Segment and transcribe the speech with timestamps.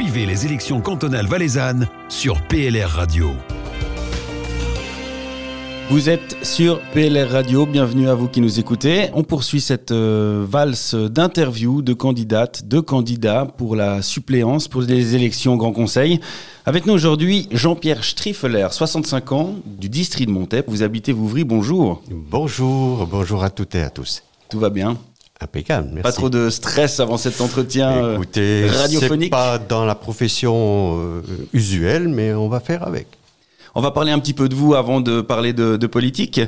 [0.00, 3.32] Suivez les élections cantonales valaisannes sur PLR Radio.
[5.90, 9.10] Vous êtes sur PLR Radio, bienvenue à vous qui nous écoutez.
[9.12, 15.16] On poursuit cette euh, valse d'interviews de candidates, de candidats pour la suppléance pour les
[15.16, 16.18] élections au Grand Conseil.
[16.64, 20.64] Avec nous aujourd'hui Jean-Pierre Striffeler, 65 ans, du district de Montep.
[20.66, 22.00] Vous habitez Vouvry, bonjour.
[22.10, 24.22] Bonjour, bonjour à toutes et à tous.
[24.48, 24.96] Tout va bien?
[25.42, 26.02] Impeccable, merci.
[26.02, 30.98] Pas trop de stress avant cet entretien euh, Écoutez, radiophonique c'est pas dans la profession
[31.00, 31.22] euh,
[31.54, 33.06] usuelle, mais on va faire avec.
[33.74, 36.40] On va parler un petit peu de vous avant de parler de, de politique.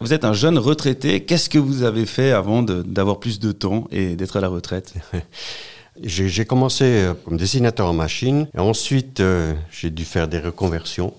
[0.00, 1.24] Vous êtes un jeune retraité.
[1.24, 4.94] Qu'est-ce que vous avez fait avant d'avoir plus de temps et d'être à la retraite?
[6.02, 11.12] J'ai commencé euh, comme dessinateur en machine, et ensuite euh, j'ai dû faire des reconversions,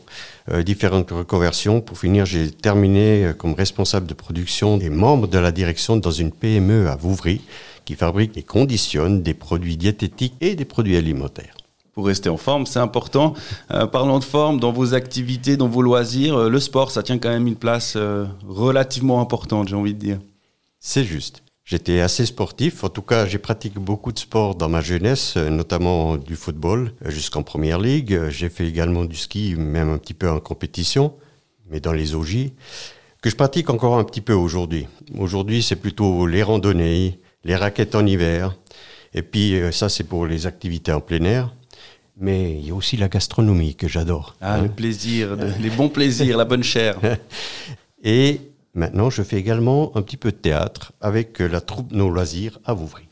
[0.50, 1.82] euh, différentes reconversions.
[1.82, 6.12] Pour finir, j'ai terminé euh, comme responsable de production et membre de la direction dans
[6.12, 7.42] une PME à Vouvry
[7.84, 11.56] qui fabrique et conditionne des produits diététiques et des produits alimentaires.
[11.94, 13.34] Pour rester en forme, c'est important.
[13.92, 17.48] Parlons de forme, dans vos activités, dans vos loisirs, le sport, ça tient quand même
[17.48, 17.98] une place
[18.48, 20.20] relativement importante, j'ai envie de dire.
[20.80, 21.44] C'est juste.
[21.72, 22.84] J'étais assez sportif.
[22.84, 26.92] En tout cas, j'ai pratiqué beaucoup de sport dans ma jeunesse, euh, notamment du football
[27.06, 28.14] euh, jusqu'en première ligue.
[28.14, 31.14] Euh, J'ai fait également du ski, même un petit peu en compétition,
[31.70, 32.50] mais dans les OJ,
[33.22, 34.86] que je pratique encore un petit peu aujourd'hui.
[35.18, 38.54] Aujourd'hui, c'est plutôt les randonnées, les raquettes en hiver.
[39.14, 41.56] Et puis, ça, c'est pour les activités en plein air.
[42.18, 44.36] Mais il y a aussi la gastronomie que j'adore.
[44.42, 44.64] Ah, hein.
[44.64, 46.98] le plaisir, de- les bons plaisirs, la bonne chair.
[48.04, 48.42] Et
[48.74, 52.60] maintenant, je fais également un petit peu de théâtre avec euh, la troupe Nos Loisirs
[52.66, 53.08] à Vouvry.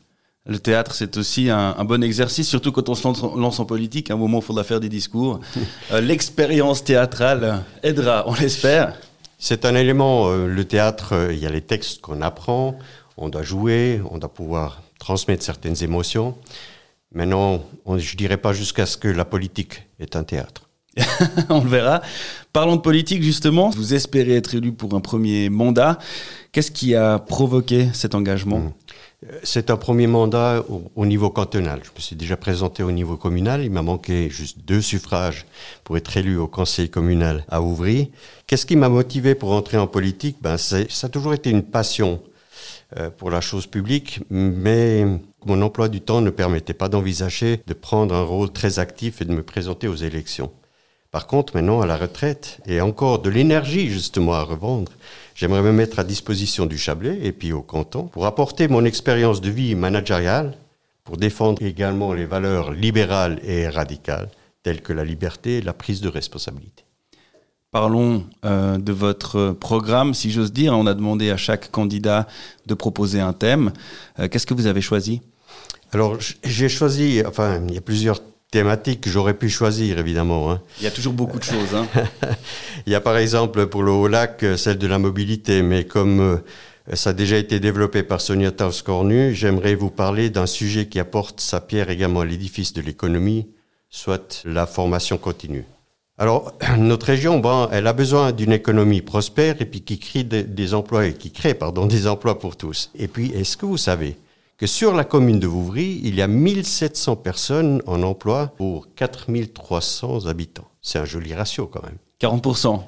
[0.46, 3.66] Le théâtre, c'est aussi un, un bon exercice, surtout quand on se lance, lance en
[3.66, 4.10] politique.
[4.10, 5.40] À un moment, il faudra faire des discours.
[5.92, 8.96] Euh, L'expérience théâtrale aidera, on l'espère.
[9.42, 12.78] C'est un élément, euh, le théâtre, euh, il y a les textes qu'on apprend,
[13.16, 16.36] on doit jouer, on doit pouvoir transmettre certaines émotions.
[17.14, 20.69] Maintenant, on, je dirais pas jusqu'à ce que la politique est un théâtre.
[21.50, 22.02] on le verra.
[22.52, 23.70] Parlons de politique, justement.
[23.70, 26.00] Vous espérez être élu pour un premier mandat.
[26.52, 28.74] Qu'est-ce qui a provoqué cet engagement
[29.26, 31.82] Euh, C'est un premier mandat au, au niveau cantonal.
[31.84, 33.64] Je me suis déjà présenté au niveau communal.
[33.64, 35.46] Il m'a manqué juste deux suffrages
[35.84, 38.12] pour être élu au conseil communal à Ouvry.
[38.48, 40.38] Qu'est-ce qui m'a motivé pour entrer en politique?
[40.42, 42.22] Ben, Ça a toujours été une passion
[42.98, 45.06] euh, pour la chose publique, mais
[45.46, 49.26] mon emploi du temps ne permettait pas d'envisager de prendre un rôle très actif et
[49.26, 50.52] de me présenter aux élections.
[51.12, 54.92] Par contre, maintenant, à la retraite, et encore de l'énergie justement à revendre,
[55.34, 59.42] j'aimerais me mettre à disposition du Chablais et puis au canton pour apporter mon expérience
[59.42, 60.56] de vie managériale,
[61.04, 64.30] pour défendre également les valeurs libérales et radicales,
[64.62, 66.84] telles que la liberté et la prise de responsabilité.
[67.72, 70.74] Parlons euh, de votre programme, si j'ose dire.
[70.74, 72.28] On a demandé à chaque candidat
[72.66, 73.72] de proposer un thème.
[74.20, 75.22] Euh, Qu'est-ce que vous avez choisi?
[75.92, 80.52] Alors, j'ai choisi, enfin, il y a plusieurs thématiques que j'aurais pu choisir, évidemment.
[80.52, 80.62] hein.
[80.80, 81.76] Il y a toujours beaucoup de choses.
[81.76, 81.88] Hein.
[82.88, 86.20] Il y a par exemple pour le Haut-Lac euh, celle de la mobilité, mais comme
[86.20, 86.38] euh,
[86.96, 91.40] ça a déjà été développé par Sonia Taus-Cornu, j'aimerais vous parler d'un sujet qui apporte
[91.40, 93.48] sa pierre également à l'édifice de l'économie,
[93.90, 95.66] soit la formation continue.
[96.18, 100.44] Alors, notre région, bon, elle a besoin d'une économie prospère et puis qui crée des,
[100.44, 102.90] des emplois, et qui crée, pardon, des emplois pour tous.
[102.98, 104.18] Et puis, est-ce que vous savez
[104.60, 110.26] que sur la commune de Vouvry, il y a 1700 personnes en emploi pour 4300
[110.26, 111.98] habitants C'est un joli ratio quand même.
[112.22, 112.82] 40%.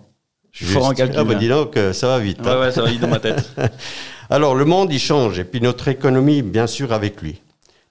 [0.52, 1.18] Je suis fort en calcul.
[1.18, 1.40] Ah bah hein.
[1.40, 2.42] dis donc, euh, ça va vite.
[2.42, 2.60] Ouais, hein.
[2.60, 3.50] ouais, ça va vite dans ma tête.
[4.30, 7.42] Alors le monde, il change, et puis notre économie, bien sûr, avec lui.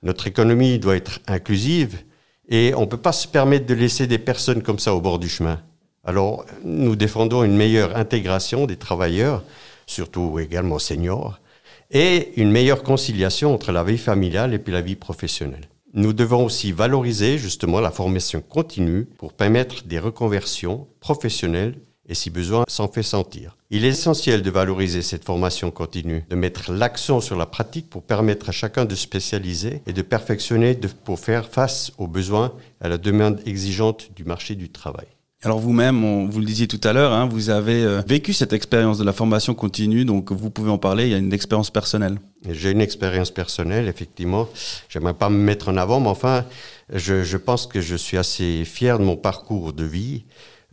[0.02, 2.02] Notre économie doit être inclusive,
[2.50, 5.18] et on ne peut pas se permettre de laisser des personnes comme ça au bord
[5.18, 5.58] du chemin.
[6.04, 9.42] Alors nous défendons une meilleure intégration des travailleurs,
[9.86, 11.40] surtout également seniors,
[11.90, 15.68] et une meilleure conciliation entre la vie familiale et puis la vie professionnelle.
[15.92, 21.74] Nous devons aussi valoriser justement la formation continue pour permettre des reconversions professionnelles
[22.08, 23.56] et si besoin s'en fait sentir.
[23.70, 28.02] Il est essentiel de valoriser cette formation continue, de mettre l'accent sur la pratique pour
[28.02, 32.88] permettre à chacun de spécialiser et de perfectionner pour faire face aux besoins et à
[32.88, 35.06] la demande exigeante du marché du travail.
[35.42, 38.98] Alors vous-même, vous le disiez tout à l'heure, hein, vous avez euh, vécu cette expérience
[38.98, 42.18] de la formation continue, donc vous pouvez en parler, il y a une expérience personnelle.
[42.46, 44.48] J'ai une expérience personnelle, effectivement.
[44.90, 46.44] J'aimerais pas me mettre en avant, mais enfin,
[46.92, 50.24] je, je pense que je suis assez fier de mon parcours de vie.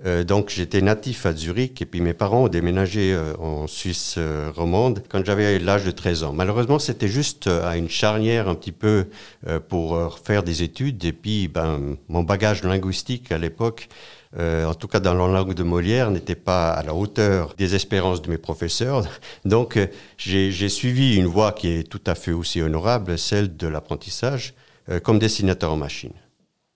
[0.05, 4.15] Euh, donc, j'étais natif à Zurich et puis mes parents ont déménagé euh, en Suisse
[4.17, 6.33] euh, romande quand j'avais l'âge de 13 ans.
[6.33, 9.07] Malheureusement, c'était juste euh, à une charnière un petit peu
[9.47, 13.89] euh, pour faire des études et puis ben, mon bagage linguistique à l'époque
[14.35, 17.75] euh, en tout cas dans la langue de Molière, n'était pas à la hauteur des
[17.75, 19.06] espérances de mes professeurs.
[19.45, 19.88] Donc euh,
[20.18, 24.53] j'ai suivi une voie qui est tout à fait aussi honorable, celle de l'apprentissage
[24.89, 26.13] euh, comme dessinateur en machine.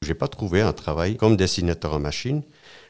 [0.04, 2.42] J'ai pas trouvé un travail comme dessinateur en machine.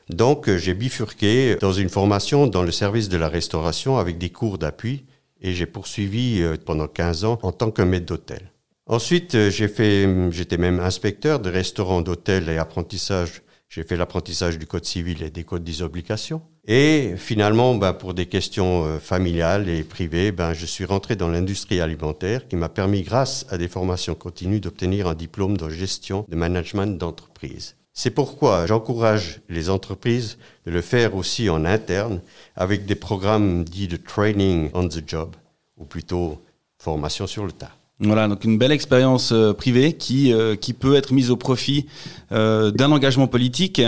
[0.10, 4.58] Donc, j'ai bifurqué dans une formation dans le service de la restauration avec des cours
[4.58, 5.06] d'appui
[5.42, 8.52] et j'ai poursuivi pendant 15 ans en tant que maître d'hôtel.
[8.88, 13.42] Ensuite, j'ai fait, j'étais même inspecteur de restaurants, d'hôtels et apprentissage.
[13.74, 16.42] J'ai fait l'apprentissage du code civil et des codes des obligations.
[16.68, 21.80] Et finalement, ben, pour des questions familiales et privées, ben, je suis rentré dans l'industrie
[21.80, 26.36] alimentaire qui m'a permis, grâce à des formations continues, d'obtenir un diplôme de gestion de
[26.36, 27.78] management d'entreprise.
[27.94, 32.20] C'est pourquoi j'encourage les entreprises de le faire aussi en interne
[32.58, 35.38] avec des programmes dits de training on the job,
[35.78, 36.42] ou plutôt
[36.78, 37.72] formation sur le tas.
[38.04, 41.86] Voilà, donc une belle expérience euh, privée qui, euh, qui peut être mise au profit
[42.32, 43.80] euh, d'un engagement politique.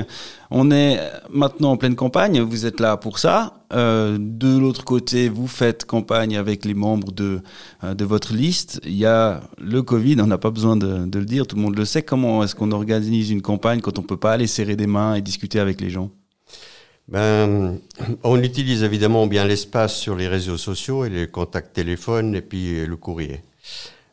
[0.52, 1.00] On est
[1.32, 3.56] maintenant en pleine campagne, vous êtes là pour ça.
[3.72, 7.42] de l'autre côté, vous faites campagne avec les membres de,
[7.82, 8.80] de votre liste.
[8.86, 11.64] Il y a le Covid, on n'a pas besoin de, de, le dire, tout le
[11.64, 12.04] monde le sait.
[12.04, 15.16] Comment est-ce qu'on organise une campagne quand on ne peut pas aller serrer des mains
[15.16, 16.12] et discuter avec les gens?
[17.08, 17.80] Ben,
[18.24, 22.86] on utilise évidemment bien l'espace sur les réseaux sociaux et les contacts téléphones et puis
[22.86, 23.42] le courrier.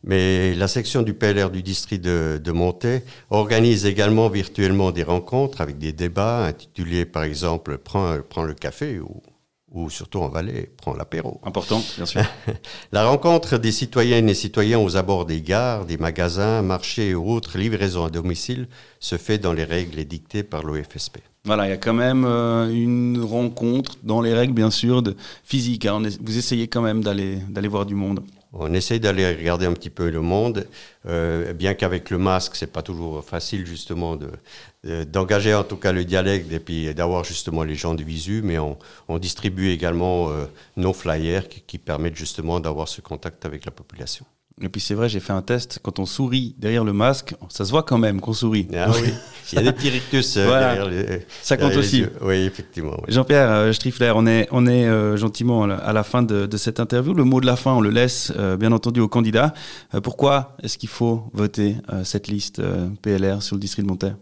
[0.02, 5.78] Mais la section du PLR du district de, de organise également virtuellement des rencontres avec
[5.78, 9.22] des débats intitulés par exemple Prends, prends le café ou,
[9.70, 11.40] ou surtout en Valais, Prends l'apéro.
[11.44, 12.22] Important, bien sûr.
[12.92, 17.58] la rencontre des citoyennes et citoyens aux abords des gares, des magasins, marchés ou autres
[17.58, 18.68] livraisons à domicile
[18.98, 21.18] se fait dans les règles édictées par l'OFSP.
[21.44, 25.16] Voilà, il y a quand même euh, une rencontre dans les règles, bien sûr, de
[25.44, 25.86] physique.
[25.86, 26.02] Hein.
[26.20, 28.20] Vous essayez quand même d'aller voir du monde.
[28.52, 30.66] On essaye d'aller regarder un petit peu le monde,
[31.06, 35.92] euh, bien qu'avec le masque, c'est pas toujours facile justement de, d'engager en tout cas
[35.92, 38.76] le dialecte et puis d'avoir justement les gens de visu, mais on,
[39.18, 44.26] distribue également euh, nos flyers qui permettent justement d'avoir ce contact avec la population.
[44.62, 45.78] Et puis c'est vrai, j'ai fait un test.
[45.82, 48.68] Quand on sourit derrière le masque, ça se voit quand même qu'on sourit.
[48.76, 49.08] Ah oui,
[49.52, 52.04] il y a des petits rictus euh, derrière les Ça compte aussi.
[52.20, 52.98] Oui, effectivement.
[53.08, 57.14] Jean-Pierre euh, Striffler, on est, on est euh, gentiment à la fin de, cette interview.
[57.14, 59.54] Le mot de la fin, on le laisse bien entendu aux candidats.
[60.02, 62.60] pourquoi est-ce qu'il faut voter cette liste
[63.00, 64.16] PLR sur le district de Monterre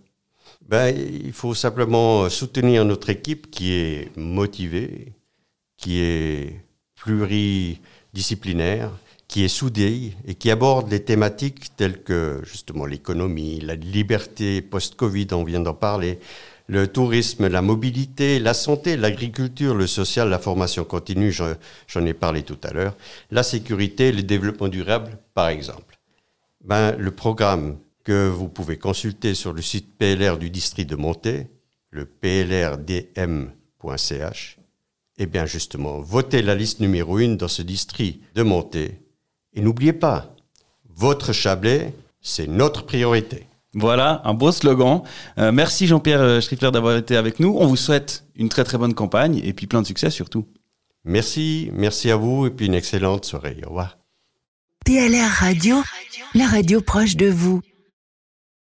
[0.68, 0.94] ben,
[1.24, 5.14] Il faut simplement soutenir notre équipe qui est motivée,
[5.76, 6.60] qui est
[6.94, 8.92] pluridisciplinaire
[9.28, 15.28] qui est soudé et qui aborde des thématiques telles que justement l'économie, la liberté post-Covid,
[15.32, 16.18] on vient d'en parler,
[16.66, 22.42] le tourisme, la mobilité, la santé, l'agriculture, le social, la formation continue, j'en ai parlé
[22.42, 22.96] tout à l'heure,
[23.30, 25.98] la sécurité, le développement durable, par exemple.
[26.64, 31.48] Ben, le programme que vous pouvez consulter sur le site PLR du district de Monté,
[31.90, 33.08] le plrdm.ch,
[35.18, 39.02] eh bien justement, votez la liste numéro une dans ce district de Monté
[39.54, 40.34] et n'oubliez pas,
[40.94, 43.46] votre Chablais, c'est notre priorité.
[43.74, 45.02] Voilà, un beau slogan.
[45.38, 47.56] Euh, merci Jean-Pierre euh, Schriffler d'avoir été avec nous.
[47.58, 50.46] On vous souhaite une très très bonne campagne et puis plein de succès surtout.
[51.04, 53.58] Merci, merci à vous et puis une excellente soirée.
[53.64, 53.98] Au revoir.
[54.84, 55.76] PLR Radio,
[56.34, 57.60] la radio proche de vous.